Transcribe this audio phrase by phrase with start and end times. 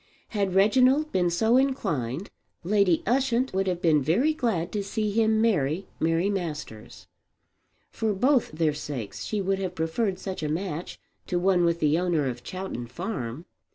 [0.29, 2.31] Had Reginald been so inclined
[2.63, 7.05] Lady Ushant would have been very glad to see him marry Mary Masters.
[7.91, 11.99] For both their sakes she would have preferred such a match to one with the
[11.99, 13.45] owner of Chowton Farm.